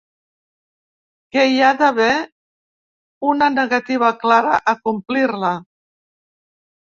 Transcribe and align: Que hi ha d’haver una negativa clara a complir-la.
Que 1.35 1.41
hi 1.49 1.59
ha 1.65 1.67
d’haver 1.81 2.15
una 3.33 3.49
negativa 3.57 4.11
clara 4.23 4.57
a 4.75 4.75
complir-la. 4.89 5.53